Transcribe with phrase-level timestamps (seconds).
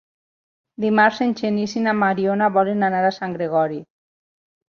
[0.85, 3.77] Dimarts en Genís i na Mariona volen anar a Sant Gregori.